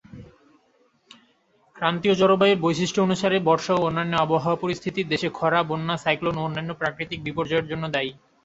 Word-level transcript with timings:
ক্রান্তীয় 1.75 2.15
জলবায়ুর 2.15 2.61
বৈশিষ্ট্য 2.61 2.99
অনুসারেই 3.01 3.45
বর্ষা 3.45 3.73
ও 3.75 3.81
অন্যান্য 3.81 4.13
আবহাওয়া 4.15 4.61
পরিস্থিতি 4.61 5.01
দেশে 5.03 5.29
খরা, 5.33 5.59
বন্যা, 5.63 5.95
সাইক্লোন 5.97 6.35
ও 6.37 6.45
অন্যান্য 6.45 6.71
প্রাকৃতিক 6.73 7.19
বিপর্যয়ের 7.23 7.69
জন্য 7.71 7.83
দায়ী। 7.89 8.11